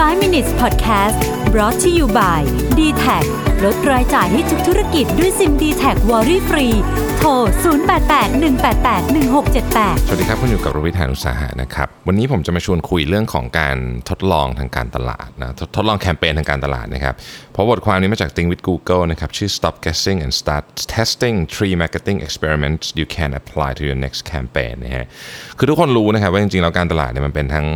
[0.00, 1.18] 5 minutes podcast
[1.52, 2.40] brought to you by
[2.78, 3.24] d t a c
[3.64, 6.66] ลดรายจ่ายให้ทุกธุรกิจด้วยซิม d t แทวอรี่ฟรี
[7.18, 13.76] โทร 0881881678 สวัสดีครับ คุณอยู่กับรวิทยานุสาหะนะครับ วันนี้ผมจะมาชวนคุยเรื่องของการ
[14.10, 17.14] ทดลองทางการตลาดนะททดลองแคมเปญทางการตลาดนะครับ
[17.52, 20.64] เพราะบทความนี้มาจาก Think with Google นะครับ ชื่อ Stop Guessing and Start
[20.96, 25.06] Testing Three Marketing Experiments You Can Apply to Your Next Campaign นะฮะ
[25.58, 27.66] คือทุกคนรู้นะครับว่าจริงๆแล้วการตลาดเนี่ยมันเป็นทั้ง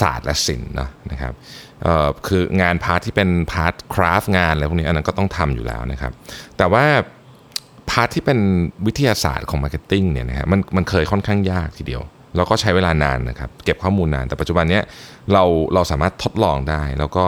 [0.00, 1.34] ศาสตร์และศิลป์นะนะครับ
[2.26, 6.12] คืองาน part ที่เป็น part craft งานอะไรพวกนี้อันนั้นก็ต้องทำอยู่แล้วนะครับ
[6.56, 6.84] แต่ว่า
[7.90, 8.38] part ที่เป็น
[8.86, 12.02] วิทยาศาสตร์ของ marketing เนี่ยนะฮะมันมันเคยค่อนข้างยากทีเดียว
[12.36, 14.84] แล้วก็ใช้เวลานานนะครับ เก็บข้อมูลนาน แต่ปัจจุบันเนี้ย
[15.32, 17.24] เราเราสามารถทดลองได้ แล้วก็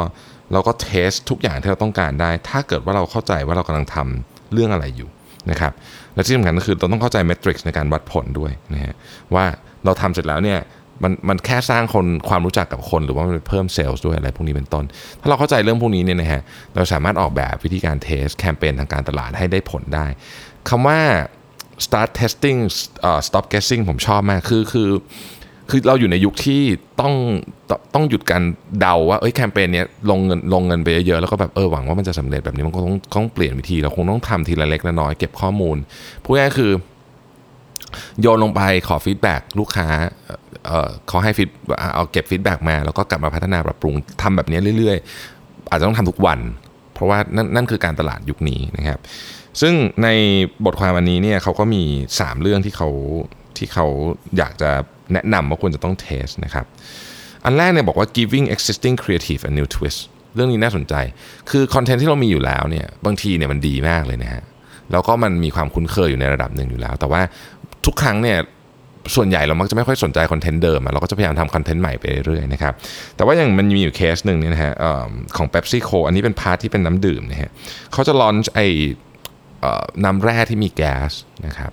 [0.52, 5.08] เราก็ test ทุกอย่างที่เราต้องการได้ ถ้าเกิดว่าเราเข้าใจว่าเรากำลังทำเรื่องอะไรอยู่
[5.50, 5.72] นะครับ
[6.14, 8.94] และที่สำคัญก็คือเราต้องเข้าใจ metrics ในการวัดผลด้วยนะฮะ
[9.34, 9.44] ว่า
[9.84, 10.58] เราทำเสร็จแล้วเนี่ย
[11.02, 14.84] มันมันแค่สร้างคนความรู้จักกับคนหรือว่ามันเพิ่มเซลล์ด้วยอะไรพวกนี้เป็นต้น
[15.20, 16.42] ถ้าเราเข้าใจเรื่องพวกนี้เนี่ยนะฮะ
[16.74, 20.06] เราสามารถออกแบบวิธีการ test แคมเปญทางการตลาดให้ได้ผลได้
[20.68, 21.00] คำว่า
[21.84, 22.60] start testing
[23.28, 24.88] stop guessing ผมชอบมากคือคือ
[25.70, 26.62] คือเราอยู่ในยุคที่
[27.00, 27.14] ต้อง
[27.94, 28.42] ต้องหยุดการ
[28.80, 35.76] เดาว่าเอ้ยแคมเปญเนี้ยลงเงินลงเงินไปเยอะๆแล้วก็แบบเออหวังว่ามันจะสำเร็จแบบนี้มันก็ต้องต้องเปลี่ยนวิธีเราคงต้องทำทีละเล็กละน้อยเก็บข้อมูล
[36.22, 36.72] พูดง่ายๆคือ
[38.20, 39.88] โยนลงไปขอ feedback ลูกค้า
[41.08, 41.50] เขาให้ feed
[41.94, 46.38] เอาเก็บ feedback มา แล้วก็กลับมาพัฒนาปรับปรุงทำแบบนี้เรื่อยๆ อาจจะต้องทำทุกวัน
[46.94, 48.98] เพราะว่านั่นนั่นคือการตลาดยุคนี้นะครับ
[49.60, 50.08] ซึ่งใน
[50.64, 51.82] บทความอันนี้เนี่ยเขาก็มี
[52.14, 52.88] 3 เรื่องที่เขา
[53.58, 53.86] ที่เขา
[54.38, 54.70] อยากจะ
[55.12, 56.66] แนะนำว่าควรจะต้อง test นะครับ
[57.44, 60.00] อันแรกเนี่ยบอกว่า giving existing creative a new twist
[60.34, 60.94] เรื่องนี้น่าสนใจ
[61.50, 64.42] คือ content ที่เรามีอยู่แล้วเนี่ยบางทีเนี่ยมันดีมากเลยนะฮะ
[64.92, 67.20] แล้วก็มันมีความคุ้นเคยอยู่ในระดับหนึ่งอยู่แล้ว แต่ว่า
[67.86, 68.38] ทุกครั้งเนี่ย
[69.16, 72.74] ส่วนใหญ่เรามักจะไม่ค่อยสนใจ content เดิมอะเราก็จะพยายามทำ content ใหม่ไปเรื่อยๆนะครับ
[73.16, 77.50] แต่ว่าอย่างมันมีอยู่เคสหนึ่งเนี่ยนะฮะเอ่อของ PepsiCo อันนี้เป็น part ที่เป็นน้ำดื่มนะฮะ
[77.92, 78.60] เขาจะ launch ไอ
[79.60, 81.12] เอ่อน้ำแร่ที่มีแก๊ส
[81.46, 81.72] นะครับ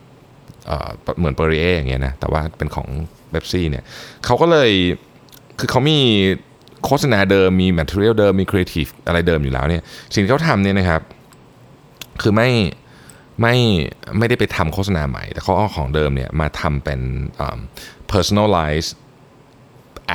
[0.67, 2.87] เหมือน Perrier อย่างเงี้ยนะแต่ว่าเป็นของ
[3.31, 3.83] เบปซี่เนี่ย
[4.25, 4.71] เขาก็เลย
[5.59, 5.99] คือเขามี
[6.85, 11.01] โฆษณาเดิมมี material เดิมมีครีเอทีฟอะไรเดิมอยู่แล้วเนี่ยสิ่งที่เขาทำเนี่ยนะครับ
[12.21, 12.49] คือไม่
[13.41, 13.55] ไม่
[14.17, 16.99] ไม่ได้ไปทำโฆษณาใหม่ แต่เขาเอาของเดิมเนี่ยมาทำเป็น
[18.11, 18.91] personalized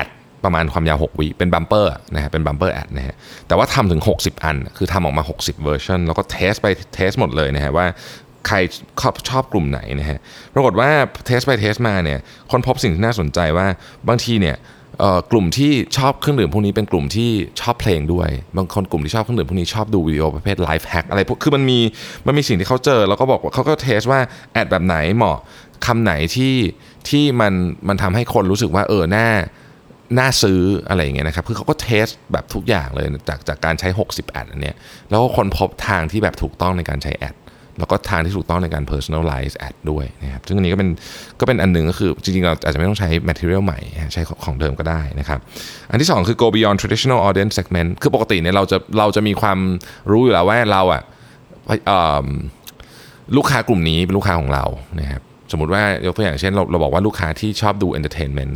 [0.01, 0.09] ad
[0.45, 3.15] ประมาณความยาว 6 วิ เป็น bumper นะฮะเป็น bumper ad นะฮะ
[3.47, 7.87] แต่ว่าทำถึง 60 อัน คือทำออกมา 60 เวอร์ชันแล้วก็ test ไป test หมดเลยนะฮะว่า
[8.47, 8.57] ใคร
[9.01, 10.19] ชอบชอบกลุ่มไหนนะฮะ
[10.55, 10.91] ปรากฏว่า
[11.27, 12.19] test ไป test มาเนี่ย
[12.51, 13.67] ค้นพบสิ่งที่น่าสนใจว่า
[14.09, 14.57] บางทีเนี่ย
[15.31, 21.79] กลุ่มที่ชอบเครื่องดื่มพวกนี้เป็นกลุ่มที่ชอบเพลงด้วย บางคนกลุ่มที่ชอบเครื่องดื่มพวกนี้ชอบดูวิดีโอประเภท life hack อะไรพวกคือมันมี
[22.27, 24.21] มันมีสิ่งที่เขาเจอ แล้วก็บอกว่าเขาก็ test ว่า
[24.53, 25.37] ad แบบไหนเหมาะ
[25.87, 26.55] คำไหนที่
[27.09, 27.53] ที่มัน
[27.89, 29.29] มันทำให้คนรู้สึกว่าเออน่า
[30.19, 34.77] น่าซื้ออะไรอย่างเงี้ยนะครับ คือเขาก็ test แบบทุกอย่างเลยจากจากการใช้ 60 ad อันเนี้ย
[35.11, 37.35] แล้วก็ค้นพบทางที่แบบถูกต้องในการใช้ ad
[37.79, 40.91] แล้วก็ทางที่ถูกต้องในการ personalize ad ด้วยนะครับซึ่งอันนี้ก็เป็น
[41.41, 43.79] ก็เป็นอันหนึ่งก็คือจริงๆ เราอาจจะไม่ต้องใช้ material ใหม่
[44.15, 45.39] ใช้ของเดิมก็ได้นะครับ
[45.91, 49.59] อันที่ 2 คือ go beyond traditional audience segment คือปกติเนี่ยเราจะเราจะมีความ
[50.11, 51.03] รู้อยู่แล้วว่าเราอะ
[51.87, 52.27] เอ่อ
[53.37, 54.65] ลูกค้ากลุ่มนี้เป็นลูกค้าของเรา
[55.01, 55.23] นะครับ
[55.53, 58.55] สมมติว่ายกตัวอย่างเช่นเราเราบอกว่าลูกค้าที่ชอบดู entertainment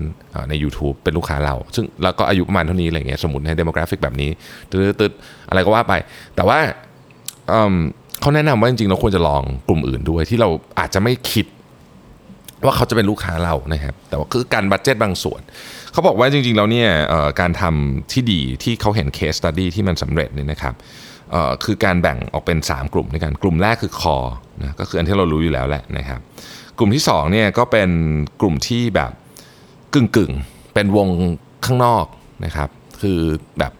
[0.48, 4.30] ใน YouTube เป็นลูกค้าเรา ซึ่งแล้วก็อายุประมาณเท่านี้อะไรเงี้ยสมมติใน demographic แบบนี้
[4.70, 5.94] ตืดๆอะไรก็ว่าไป
[6.36, 6.58] แต่ว่า
[8.22, 11.46] เขาแนะนำว่าจริงๆเราควรจะลองกลุ่มอื่นด้วย ที่เราอาจจะไม่คิด
[12.64, 15.40] ว่าเขาจะเป็นลูกค้าเรานะครับ แต่ว่าคือการ budget บางส่วน
[15.92, 16.88] เขาบอกว่าจริงๆแล้วเนี่ย
[17.40, 20.74] การทำที่ดีที่เขาเห็น case study ที่มันสำเร็จเนี่ยนะครับ
[21.64, 24.16] คือการแบ่งออกเป็น 3 กลุ่มด้วยกันกลุ่มแรกคือ core
[24.60, 26.20] นะก็คืออันที่เรารู้อยู่แล้วแหละนะครับ
[26.78, 27.90] กลุ่มที่2เนี่ยก็เป็น
[28.40, 29.10] กลุ่มที่แบบ
[29.94, 31.08] กึ่งๆ เป็นวง
[31.64, 32.06] ข้างนอก
[32.44, 32.68] นะครับ
[33.00, 33.20] คือ
[33.58, 33.72] แบบ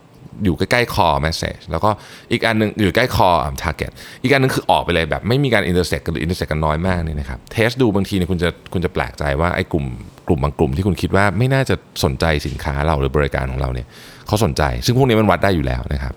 [0.44, 1.90] อยู่ใกล้ๆคอ message แล้วก็
[2.32, 3.28] อีกอันหนึงอยู่ใกล้คอ
[3.62, 9.84] target อีกอันหนึงคือออกไปเลยแบบไม่มีการ intersect กันหรือ intersect กันน้อยมากนี่นะครับเทสดูบางทีเนี่ยคุณจะคุณจะแปลกใจว่าไอ้กลุ่ม
[10.26, 13.86] กลุ่มบางกลุ่มที่คุณคิดว่าไม่น่าจะสนใจสินค้าเราหรือบริการของเราเนี่ย
[14.26, 16.14] เขาสนใจ ซึ่งพวกนี้มันวัดได้อยู่แล้วนะครับ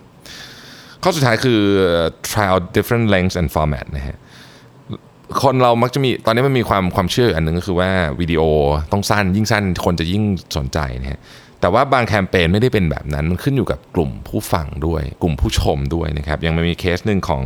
[1.04, 1.60] ข้อสุดท้ายคือ
[2.30, 4.18] trial different lengths and format นะฮะ
[5.44, 7.90] คนเรามักจะมีตอนนี้มันมีความความเชื่ออันหนึ่งก็คือว่า
[8.20, 8.42] วิดีโอ
[8.92, 10.24] ต้องสั้นยิ่งสั้นคนจะยิ่ง
[10.58, 11.20] สนใจนะฮะ
[11.66, 17.44] แต่ว่าบางแคมเปญไม่ได้เป็นแบบนั้น มันขึ้นอยู่กับกลุ่มผู้ฟังด้วย กลุ่มผู้ชมด้วยนะครับ ยังมีเคสหนึ่งของ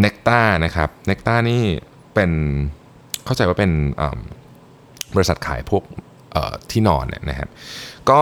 [0.00, 1.62] Nectar นะครับ Nectar นี่
[2.14, 2.30] เป็น
[3.24, 3.72] เข้าใจว่าเป็น
[5.14, 5.82] บริษัทขายพวก
[6.70, 7.48] ที่นอนเนี่ยนะครับ
[8.10, 8.20] ก็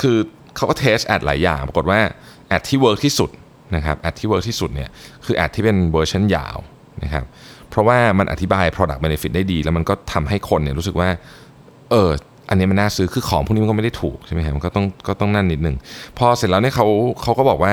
[0.00, 0.16] คือ
[0.56, 2.00] เขาก็ test ad หลายอย่าง ปรากฏว่า
[2.48, 3.30] ad ที่ work ที่สุด
[3.76, 4.90] นะครับ ad ที่ work ที่สุดเนี่ย
[5.24, 6.58] คือ ad ที่เป็นเวอร์ชันยาว
[7.04, 7.24] นะครับ
[7.70, 11.08] เพราะว่ามันอธิบาย product benefit ได้ดี แล้วมันก็ทำให้คนเนี่ยรู้สึกว่า
[11.90, 12.10] เออ
[12.50, 15.76] อันนี้มันน่าซื้อคือของพวกนี้มันก็ไม่ได้ถูกใช่ไหมครับมันก็ต้องก็ต้องนั่นนิดหนึ่ง
[16.18, 16.86] พอเสร็จแล้วเนี่ยเขา
[17.22, 17.72] เขาก็บอกว่า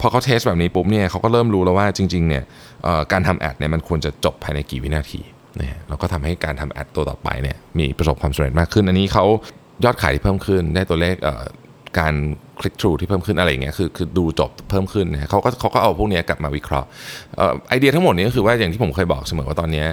[0.00, 2.42] พอเขา test แบบนี้ปุ๊บเนี่ยเขาก็เริ่มรู้แล้วว่าจริงๆเนี่ย
[3.12, 5.20] การทำ ad เนี่ยมันควรจะจบภายในกี่วินาที
[5.60, 9.24] นะฮะเราก็ทำให้การทำ ad ตัวต่อไปเนี่ยมีประสบความสำเร็จมากขึ้น อันนี้เขา
[9.84, 11.16] ยอดขายที่เพิ่มขึ้นได้ตัวเลข
[11.98, 12.14] การ
[12.60, 16.88] click through ที่เพิ่มขึ้นอะไรอย่างเงี้ยคือคือดูจบเพิ่มขึ้นนะเขาก็เขาก็เอาพวกนี้กลับมาวิเคราะห์
[17.68, 19.84] ไอเดียทั้งหมดนี้ก็คือว่าอย่างที่ผมเคยบอกเสมอว่าตอนนี้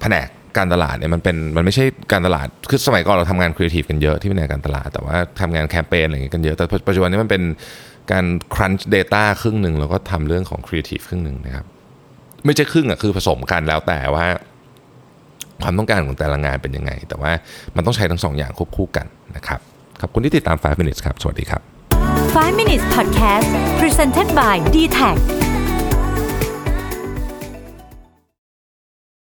[0.00, 0.28] แผนก
[0.58, 7.42] การตลาดเนี่ยมันเป็นมันไม่ใช่การตลาดคือสมัยก่อนเราทำงานครีเอทีฟกันเยอะที่แผนกการตลาด แต่ว่าทำงานแคมเปญอะไรอย่างเงี้ยกันเยอะแต่ปัจจุบันนี้มันเป็น
[8.12, 8.24] การ
[8.54, 11.66] crunch data ครึ่งหนึ่งแล้วก็ทำเรื่องของ creative ครึ่งหนึ่งนะครับ
[12.44, 14.26] ไม่ใช่ครึ่งอะคือผสมกันแล้วแต่ว่า
[15.62, 17.32] ความต้องการของแต่ละงานเป็นยังไง แต่ว่า
[17.76, 19.06] มันต้องใช้ทั้งสองอย่างควบคู่กัน
[19.36, 19.60] นะครับ
[20.00, 21.60] ขอบคุณที่ติดตาม 5 minutes ครับ สวัสดีครับ
[22.36, 23.48] 5 minutes podcast
[23.80, 25.16] presented by d t a c